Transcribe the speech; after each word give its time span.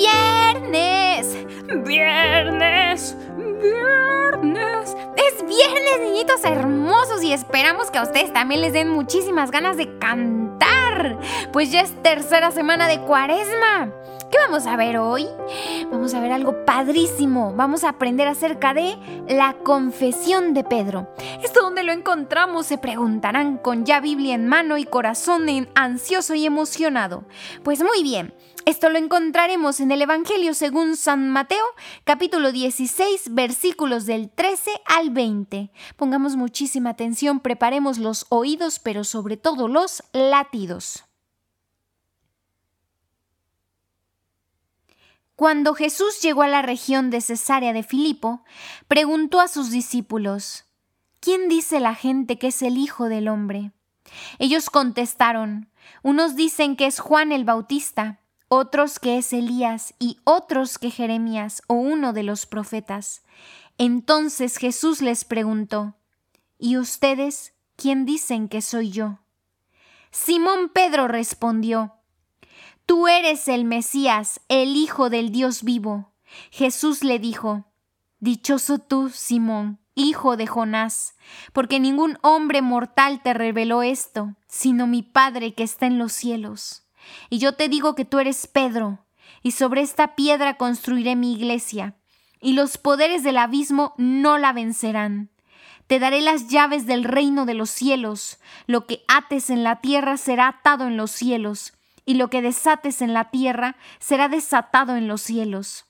viernes! 0.00 1.36
¡Viernes! 1.84 3.16
¡Viernes! 3.36 4.96
¡Es 5.16 5.46
viernes, 5.46 6.00
niñitos 6.02 6.42
hermosos! 6.44 7.22
Y 7.22 7.32
esperamos 7.32 7.90
que 7.90 7.98
a 7.98 8.02
ustedes 8.02 8.32
también 8.32 8.62
les 8.62 8.72
den 8.72 8.88
muchísimas 8.88 9.50
ganas 9.50 9.76
de 9.76 9.98
cantar. 9.98 11.18
Pues 11.52 11.70
ya 11.70 11.82
es 11.82 12.02
tercera 12.02 12.50
semana 12.50 12.88
de 12.88 13.00
cuaresma. 13.00 13.92
¿Qué 14.30 14.38
vamos 14.38 14.66
a 14.66 14.76
ver 14.76 14.96
hoy? 14.96 15.26
Vamos 15.90 16.14
a 16.14 16.20
ver 16.20 16.30
algo 16.30 16.64
padrísimo. 16.64 17.52
Vamos 17.54 17.82
a 17.82 17.88
aprender 17.88 18.28
acerca 18.28 18.72
de 18.72 18.96
la 19.28 19.54
confesión 19.64 20.54
de 20.54 20.62
Pedro. 20.62 21.08
¿Esto 21.42 21.42
dónde 21.42 21.49
lo 21.90 21.96
encontramos? 21.96 22.66
Se 22.66 22.78
preguntarán 22.78 23.58
con 23.58 23.84
ya 23.84 23.98
Biblia 23.98 24.36
en 24.36 24.46
mano 24.46 24.78
y 24.78 24.84
corazón 24.84 25.48
ansioso 25.74 26.34
y 26.34 26.46
emocionado. 26.46 27.24
Pues 27.64 27.82
muy 27.82 28.04
bien. 28.04 28.32
Esto 28.64 28.90
lo 28.90 28.98
encontraremos 28.98 29.80
en 29.80 29.90
el 29.90 30.00
Evangelio 30.02 30.54
según 30.54 30.96
San 30.96 31.30
Mateo, 31.30 31.64
capítulo 32.04 32.52
16, 32.52 33.34
versículos 33.34 34.06
del 34.06 34.30
13 34.30 34.70
al 34.86 35.10
20. 35.10 35.72
Pongamos 35.96 36.36
muchísima 36.36 36.90
atención, 36.90 37.40
preparemos 37.40 37.98
los 37.98 38.26
oídos, 38.28 38.78
pero 38.78 39.02
sobre 39.02 39.36
todo 39.36 39.66
los 39.66 40.04
latidos. 40.12 41.04
Cuando 45.34 45.74
Jesús 45.74 46.20
llegó 46.22 46.42
a 46.42 46.48
la 46.48 46.62
región 46.62 47.10
de 47.10 47.20
Cesarea 47.20 47.72
de 47.72 47.82
Filipo, 47.82 48.44
preguntó 48.86 49.40
a 49.40 49.48
sus 49.48 49.70
discípulos, 49.70 50.69
¿Quién 51.20 51.50
dice 51.50 51.80
la 51.80 51.94
gente 51.94 52.38
que 52.38 52.46
es 52.46 52.62
el 52.62 52.78
Hijo 52.78 53.10
del 53.10 53.28
Hombre? 53.28 53.72
Ellos 54.38 54.70
contestaron, 54.70 55.70
unos 56.02 56.34
dicen 56.34 56.76
que 56.76 56.86
es 56.86 56.98
Juan 56.98 57.30
el 57.30 57.44
Bautista, 57.44 58.20
otros 58.48 58.98
que 58.98 59.18
es 59.18 59.34
Elías 59.34 59.94
y 59.98 60.16
otros 60.24 60.78
que 60.78 60.90
Jeremías 60.90 61.62
o 61.66 61.74
uno 61.74 62.14
de 62.14 62.22
los 62.22 62.46
profetas. 62.46 63.22
Entonces 63.76 64.56
Jesús 64.56 65.02
les 65.02 65.26
preguntó, 65.26 65.94
¿Y 66.58 66.78
ustedes 66.78 67.52
quién 67.76 68.06
dicen 68.06 68.48
que 68.48 68.62
soy 68.62 68.90
yo? 68.90 69.20
Simón 70.10 70.70
Pedro 70.72 71.06
respondió, 71.06 71.96
Tú 72.86 73.08
eres 73.08 73.46
el 73.46 73.64
Mesías, 73.64 74.40
el 74.48 74.74
Hijo 74.74 75.10
del 75.10 75.32
Dios 75.32 75.64
vivo. 75.64 76.12
Jesús 76.50 77.04
le 77.04 77.18
dijo, 77.18 77.69
Dichoso 78.20 78.78
tú, 78.78 79.08
Simón, 79.08 79.78
hijo 79.94 80.36
de 80.36 80.46
Jonás, 80.46 81.14
porque 81.54 81.80
ningún 81.80 82.18
hombre 82.20 82.60
mortal 82.60 83.22
te 83.22 83.32
reveló 83.32 83.82
esto, 83.82 84.36
sino 84.46 84.86
mi 84.86 85.02
Padre 85.02 85.54
que 85.54 85.62
está 85.62 85.86
en 85.86 85.96
los 85.96 86.12
cielos. 86.12 86.82
Y 87.30 87.38
yo 87.38 87.54
te 87.54 87.70
digo 87.70 87.94
que 87.94 88.04
tú 88.04 88.18
eres 88.18 88.46
Pedro, 88.46 89.06
y 89.42 89.52
sobre 89.52 89.80
esta 89.80 90.16
piedra 90.16 90.58
construiré 90.58 91.16
mi 91.16 91.32
iglesia, 91.32 91.96
y 92.42 92.52
los 92.52 92.76
poderes 92.76 93.22
del 93.22 93.38
abismo 93.38 93.94
no 93.96 94.36
la 94.36 94.52
vencerán. 94.52 95.30
Te 95.86 95.98
daré 95.98 96.20
las 96.20 96.48
llaves 96.48 96.86
del 96.86 97.04
reino 97.04 97.46
de 97.46 97.54
los 97.54 97.70
cielos, 97.70 98.38
lo 98.66 98.86
que 98.86 99.02
ates 99.08 99.48
en 99.48 99.64
la 99.64 99.80
tierra 99.80 100.18
será 100.18 100.48
atado 100.48 100.86
en 100.86 100.98
los 100.98 101.10
cielos, 101.10 101.72
y 102.04 102.14
lo 102.14 102.28
que 102.28 102.42
desates 102.42 103.00
en 103.00 103.14
la 103.14 103.30
tierra 103.30 103.76
será 103.98 104.28
desatado 104.28 104.96
en 104.96 105.08
los 105.08 105.22
cielos. 105.22 105.86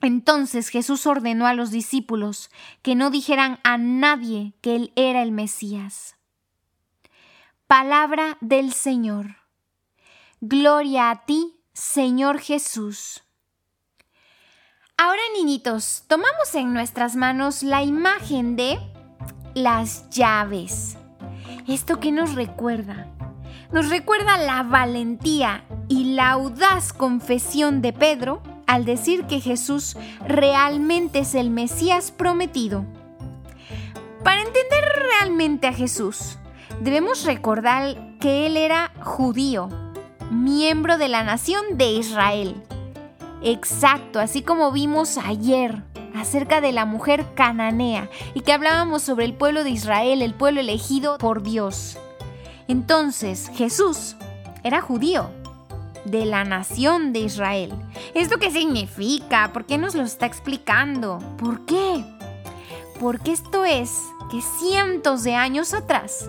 Entonces 0.00 0.68
Jesús 0.68 1.06
ordenó 1.06 1.46
a 1.46 1.54
los 1.54 1.70
discípulos 1.70 2.50
que 2.82 2.94
no 2.94 3.10
dijeran 3.10 3.58
a 3.64 3.78
nadie 3.78 4.54
que 4.60 4.76
Él 4.76 4.92
era 4.96 5.22
el 5.22 5.32
Mesías. 5.32 6.16
Palabra 7.66 8.38
del 8.40 8.72
Señor. 8.72 9.36
Gloria 10.40 11.10
a 11.10 11.24
ti, 11.24 11.56
Señor 11.72 12.38
Jesús. 12.38 13.24
Ahora, 14.96 15.22
niñitos, 15.36 16.04
tomamos 16.08 16.54
en 16.54 16.72
nuestras 16.72 17.14
manos 17.16 17.62
la 17.62 17.82
imagen 17.82 18.56
de 18.56 18.78
las 19.54 20.08
llaves. 20.10 20.96
¿Esto 21.66 22.00
qué 22.00 22.10
nos 22.12 22.34
recuerda? 22.34 23.12
nos 23.72 23.90
recuerda 23.90 24.38
la 24.38 24.62
valentía 24.62 25.64
y 25.88 26.14
la 26.14 26.30
audaz 26.30 26.92
confesión 26.92 27.82
de 27.82 27.92
Pedro 27.92 28.42
al 28.68 28.84
decir 28.84 29.24
que 29.24 29.40
Jesús 29.40 29.96
realmente 30.26 31.20
es 31.20 31.34
el 31.34 31.50
Mesías 31.50 32.12
prometido. 32.12 32.84
Para 34.22 34.42
entender 34.42 34.84
realmente 35.10 35.66
a 35.66 35.72
Jesús, 35.72 36.38
debemos 36.80 37.24
recordar 37.24 37.96
que 38.20 38.46
él 38.46 38.56
era 38.58 38.92
judío, 39.00 39.70
miembro 40.30 40.98
de 40.98 41.08
la 41.08 41.24
nación 41.24 41.62
de 41.72 41.92
Israel. 41.92 42.62
Exacto, 43.42 44.20
así 44.20 44.42
como 44.42 44.70
vimos 44.70 45.16
ayer 45.16 45.82
acerca 46.14 46.60
de 46.60 46.72
la 46.72 46.84
mujer 46.84 47.24
cananea 47.34 48.10
y 48.34 48.40
que 48.42 48.52
hablábamos 48.52 49.02
sobre 49.02 49.24
el 49.24 49.32
pueblo 49.32 49.64
de 49.64 49.70
Israel, 49.70 50.20
el 50.20 50.34
pueblo 50.34 50.60
elegido 50.60 51.16
por 51.16 51.42
Dios. 51.42 51.96
Entonces 52.66 53.50
Jesús 53.54 54.16
era 54.62 54.82
judío, 54.82 55.30
de 56.04 56.26
la 56.26 56.44
nación 56.44 57.12
de 57.12 57.20
Israel. 57.20 57.72
¿Esto 58.18 58.38
qué 58.38 58.50
significa? 58.50 59.52
¿Por 59.52 59.64
qué 59.64 59.78
nos 59.78 59.94
lo 59.94 60.02
está 60.02 60.26
explicando? 60.26 61.20
¿Por 61.38 61.64
qué? 61.66 62.04
Porque 62.98 63.30
esto 63.30 63.64
es 63.64 63.96
que 64.28 64.42
cientos 64.42 65.22
de 65.22 65.36
años 65.36 65.72
atrás 65.72 66.28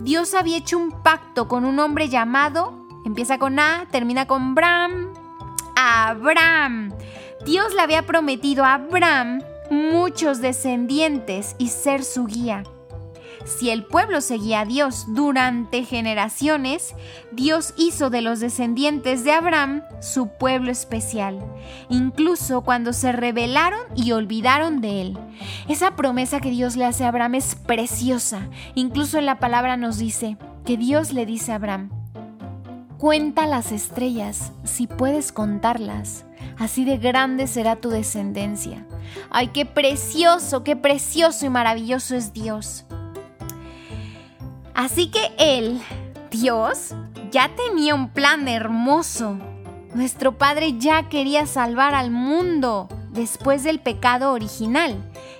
Dios 0.00 0.34
había 0.34 0.56
hecho 0.56 0.76
un 0.76 0.90
pacto 0.90 1.46
con 1.46 1.64
un 1.64 1.78
hombre 1.78 2.08
llamado, 2.08 2.74
empieza 3.04 3.38
con 3.38 3.60
A, 3.60 3.86
termina 3.92 4.26
con 4.26 4.56
Bram, 4.56 5.14
Abraham. 5.76 6.92
Dios 7.46 7.72
le 7.72 7.82
había 7.82 8.04
prometido 8.04 8.64
a 8.64 8.74
Abraham 8.74 9.40
muchos 9.70 10.40
descendientes 10.40 11.54
y 11.56 11.68
ser 11.68 12.02
su 12.02 12.26
guía. 12.26 12.64
Si 13.44 13.70
el 13.70 13.84
pueblo 13.84 14.20
seguía 14.20 14.60
a 14.60 14.64
Dios 14.64 15.06
durante 15.08 15.84
generaciones, 15.84 16.94
Dios 17.32 17.74
hizo 17.76 18.10
de 18.10 18.22
los 18.22 18.40
descendientes 18.40 19.24
de 19.24 19.32
Abraham 19.32 19.82
su 20.00 20.28
pueblo 20.28 20.70
especial, 20.70 21.38
incluso 21.88 22.62
cuando 22.62 22.92
se 22.92 23.12
rebelaron 23.12 23.80
y 23.94 24.12
olvidaron 24.12 24.80
de 24.80 25.00
él. 25.00 25.18
Esa 25.68 25.96
promesa 25.96 26.40
que 26.40 26.50
Dios 26.50 26.76
le 26.76 26.84
hace 26.84 27.04
a 27.04 27.08
Abraham 27.08 27.36
es 27.36 27.54
preciosa. 27.54 28.48
Incluso 28.74 29.18
en 29.18 29.26
la 29.26 29.38
palabra 29.38 29.76
nos 29.76 29.98
dice 29.98 30.36
que 30.64 30.76
Dios 30.76 31.12
le 31.12 31.26
dice 31.26 31.52
a 31.52 31.56
Abraham, 31.56 31.90
Cuenta 32.98 33.46
las 33.46 33.70
estrellas, 33.70 34.50
si 34.64 34.88
puedes 34.88 35.30
contarlas, 35.30 36.24
así 36.58 36.84
de 36.84 36.98
grande 36.98 37.46
será 37.46 37.76
tu 37.76 37.90
descendencia. 37.90 38.84
¡Ay, 39.30 39.48
qué 39.48 39.64
precioso, 39.64 40.64
qué 40.64 40.74
precioso 40.74 41.46
y 41.46 41.48
maravilloso 41.48 42.16
es 42.16 42.32
Dios! 42.32 42.86
Así 44.78 45.08
que 45.10 45.32
Él, 45.38 45.82
Dios, 46.30 46.94
ya 47.32 47.50
tenía 47.56 47.96
un 47.96 48.10
plan 48.10 48.46
hermoso. 48.46 49.36
Nuestro 49.92 50.38
Padre 50.38 50.78
ya 50.78 51.08
quería 51.08 51.46
salvar 51.46 51.96
al 51.96 52.12
mundo 52.12 52.86
después 53.10 53.64
del 53.64 53.80
pecado 53.80 54.32
original. 54.32 54.94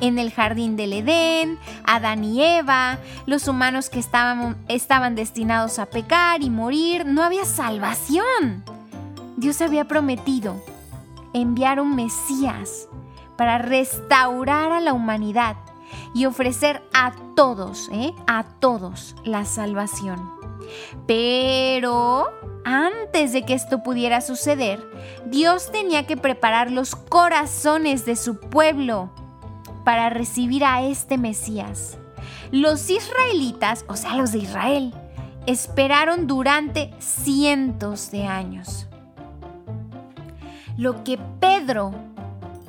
En 0.00 0.18
el 0.18 0.32
jardín 0.32 0.74
del 0.74 0.94
Edén, 0.94 1.60
Adán 1.84 2.24
y 2.24 2.42
Eva, 2.42 2.98
los 3.26 3.46
humanos 3.46 3.88
que 3.88 4.00
estaban, 4.00 5.14
destinados 5.14 5.78
a 5.78 5.86
pecar 5.86 6.42
y 6.42 6.50
morir, 6.50 7.06
no 7.06 7.22
había 7.22 7.44
salvación. 7.44 8.64
Dios 9.36 9.60
había 9.60 9.84
prometido 9.84 10.60
enviar 11.34 11.78
un 11.78 11.94
Mesías 11.94 12.88
para 13.36 13.58
restaurar 13.58 14.72
a 14.72 14.80
la 14.80 14.92
humanidad 14.92 15.54
y 16.14 16.26
ofrecer 16.26 16.82
a 16.92 17.12
todos, 17.34 17.88
¿eh? 17.92 18.14
a 18.26 18.44
todos 18.44 19.14
la 19.24 19.44
salvación. 19.44 20.30
Pero 21.06 22.28
antes 22.64 23.32
de 23.32 23.44
que 23.44 23.54
esto 23.54 23.82
pudiera 23.82 24.20
suceder, 24.20 24.86
Dios 25.26 25.70
tenía 25.72 26.06
que 26.06 26.16
preparar 26.16 26.70
los 26.70 26.94
corazones 26.94 28.04
de 28.04 28.16
su 28.16 28.38
pueblo 28.38 29.10
para 29.84 30.10
recibir 30.10 30.64
a 30.64 30.82
este 30.82 31.18
Mesías. 31.18 31.98
Los 32.52 32.90
israelitas, 32.90 33.84
o 33.88 33.96
sea, 33.96 34.14
los 34.16 34.32
de 34.32 34.38
Israel, 34.38 34.94
esperaron 35.46 36.26
durante 36.26 36.92
cientos 36.98 38.10
de 38.10 38.26
años. 38.26 38.86
Lo 40.76 41.04
que 41.04 41.18
Pedro 41.40 41.92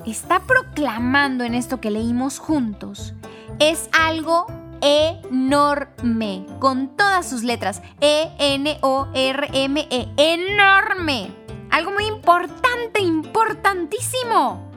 está 0.06 0.42
proclamando 0.42 1.44
en 1.44 1.54
esto 1.54 1.80
que 1.80 1.92
leímos 1.92 2.40
juntos 2.40 3.14
es 3.60 3.90
algo 3.92 4.48
enorme, 4.82 6.46
con 6.60 6.96
todas 6.98 7.30
sus 7.30 7.44
letras, 7.44 7.82
E-N-O-R-M-E, 8.00 9.88
-E, 9.88 10.10
enorme, 10.18 11.32
algo 11.70 11.92
muy 11.92 12.06
importante, 12.06 13.02
importantísimo. 13.02 14.72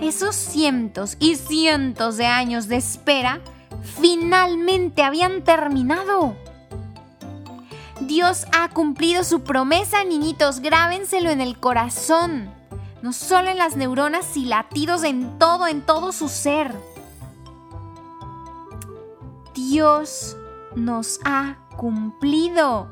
Esos 0.00 0.34
cientos 0.34 1.16
y 1.20 1.36
cientos 1.36 2.16
de 2.16 2.26
años 2.26 2.66
de 2.66 2.76
espera 2.76 3.40
finalmente 3.82 5.04
habían 5.04 5.44
terminado. 5.44 6.34
Dios 8.00 8.46
ha 8.52 8.68
cumplido 8.70 9.22
su 9.22 9.44
promesa, 9.44 10.02
niñitos, 10.02 10.58
grábenselo 10.58 11.30
en 11.30 11.40
el 11.40 11.60
corazón. 11.60 12.50
No 13.04 13.12
solo 13.12 13.50
en 13.50 13.58
las 13.58 13.76
neuronas 13.76 14.34
y 14.34 14.46
latidos 14.46 15.04
en 15.04 15.38
todo, 15.38 15.66
en 15.66 15.82
todo 15.82 16.10
su 16.10 16.30
ser. 16.30 16.74
Dios 19.52 20.38
nos 20.74 21.20
ha 21.22 21.58
cumplido. 21.76 22.88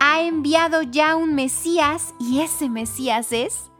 Ha 0.00 0.22
enviado 0.22 0.82
ya 0.82 1.14
un 1.14 1.36
Mesías 1.36 2.12
y 2.18 2.40
ese 2.40 2.68
Mesías 2.68 3.30
es 3.30 3.70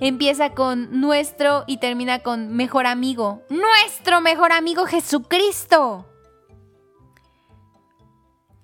empieza 0.00 0.50
con 0.50 1.00
nuestro 1.00 1.62
y 1.68 1.76
termina 1.76 2.24
con 2.24 2.48
mejor 2.48 2.88
amigo. 2.88 3.40
Nuestro 3.50 4.20
mejor 4.20 4.50
amigo 4.50 4.86
Jesucristo. 4.86 6.11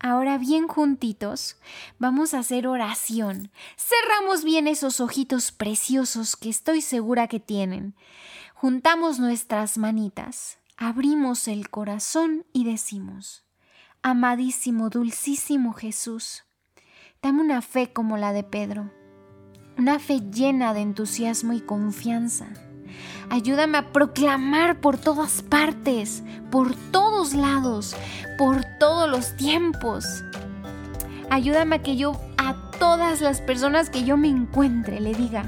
Ahora 0.00 0.38
bien 0.38 0.68
juntitos, 0.68 1.56
vamos 1.98 2.34
a 2.34 2.40
hacer 2.40 2.66
oración. 2.66 3.50
Cerramos 3.76 4.44
bien 4.44 4.68
esos 4.68 5.00
ojitos 5.00 5.52
preciosos 5.52 6.36
que 6.36 6.48
estoy 6.48 6.80
segura 6.80 7.26
que 7.26 7.40
tienen. 7.40 7.94
Juntamos 8.54 9.18
nuestras 9.18 9.78
manitas, 9.78 10.58
abrimos 10.76 11.48
el 11.48 11.70
corazón 11.70 12.46
y 12.52 12.64
decimos, 12.64 13.44
Amadísimo, 14.02 14.90
dulcísimo 14.90 15.72
Jesús, 15.72 16.44
dame 17.20 17.40
una 17.40 17.62
fe 17.62 17.92
como 17.92 18.16
la 18.16 18.32
de 18.32 18.44
Pedro 18.44 18.92
una 19.78 20.00
fe 20.00 20.20
llena 20.32 20.74
de 20.74 20.80
entusiasmo 20.80 21.52
y 21.52 21.60
confianza. 21.60 22.48
Ayúdame 23.30 23.78
a 23.78 23.92
proclamar 23.92 24.80
por 24.80 24.96
todas 24.96 25.42
partes, 25.42 26.22
por 26.50 26.74
todos 26.74 27.34
lados, 27.34 27.94
por 28.38 28.64
todos 28.78 29.08
los 29.08 29.36
tiempos. 29.36 30.06
Ayúdame 31.30 31.76
a 31.76 31.82
que 31.82 31.96
yo 31.96 32.12
a 32.38 32.54
todas 32.78 33.20
las 33.20 33.40
personas 33.42 33.90
que 33.90 34.04
yo 34.04 34.16
me 34.16 34.28
encuentre 34.28 35.00
le 35.00 35.14
diga, 35.14 35.44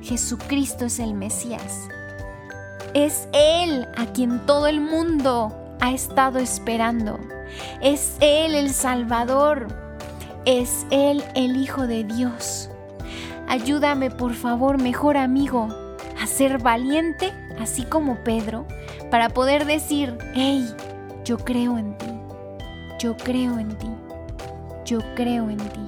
Jesucristo 0.00 0.84
es 0.84 1.00
el 1.00 1.14
Mesías. 1.14 1.88
Es 2.94 3.28
Él 3.32 3.88
a 3.96 4.06
quien 4.06 4.46
todo 4.46 4.68
el 4.68 4.80
mundo 4.80 5.76
ha 5.80 5.90
estado 5.90 6.38
esperando. 6.38 7.18
Es 7.82 8.16
Él 8.20 8.54
el 8.54 8.70
Salvador. 8.70 9.66
Es 10.44 10.86
Él 10.90 11.24
el 11.34 11.56
Hijo 11.56 11.88
de 11.88 12.04
Dios. 12.04 12.70
Ayúdame, 13.48 14.10
por 14.10 14.34
favor, 14.34 14.80
mejor 14.80 15.16
amigo, 15.16 15.68
a 16.24 16.26
ser 16.26 16.56
valiente, 16.56 17.34
así 17.60 17.82
como 17.82 18.16
Pedro, 18.24 18.66
para 19.10 19.28
poder 19.28 19.66
decir, 19.66 20.16
hey, 20.34 20.66
yo 21.22 21.36
creo 21.36 21.76
en 21.76 21.98
ti, 21.98 22.06
yo 22.98 23.14
creo 23.14 23.58
en 23.58 23.76
ti, 23.76 23.90
yo 24.86 25.00
creo 25.14 25.50
en 25.50 25.58
ti. 25.58 25.80